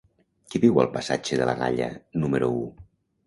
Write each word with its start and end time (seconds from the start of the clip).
Qui 0.53 0.61
viu 0.63 0.79
al 0.83 0.89
passatge 0.95 1.37
de 1.41 1.47
la 1.49 1.55
Galla 1.59 1.91
número 2.25 2.49
u? 2.57 2.65